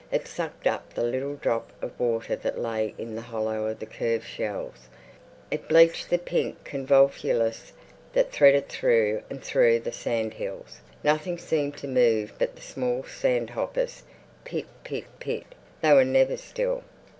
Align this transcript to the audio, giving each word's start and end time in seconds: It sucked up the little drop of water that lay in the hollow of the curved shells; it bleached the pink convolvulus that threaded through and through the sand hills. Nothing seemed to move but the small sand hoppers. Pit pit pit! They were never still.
It 0.11 0.27
sucked 0.27 0.65
up 0.65 0.95
the 0.95 1.03
little 1.03 1.35
drop 1.35 1.71
of 1.79 1.99
water 1.99 2.35
that 2.35 2.57
lay 2.57 2.95
in 2.97 3.13
the 3.13 3.21
hollow 3.21 3.67
of 3.67 3.77
the 3.77 3.85
curved 3.85 4.25
shells; 4.25 4.89
it 5.51 5.67
bleached 5.69 6.09
the 6.09 6.17
pink 6.17 6.63
convolvulus 6.63 7.71
that 8.13 8.31
threaded 8.31 8.67
through 8.67 9.21
and 9.29 9.43
through 9.43 9.81
the 9.81 9.91
sand 9.91 10.33
hills. 10.33 10.81
Nothing 11.03 11.37
seemed 11.37 11.77
to 11.77 11.87
move 11.87 12.33
but 12.39 12.55
the 12.55 12.63
small 12.63 13.03
sand 13.03 13.51
hoppers. 13.51 14.01
Pit 14.43 14.65
pit 14.83 15.05
pit! 15.19 15.45
They 15.83 15.93
were 15.93 16.03
never 16.03 16.35
still. 16.35 16.81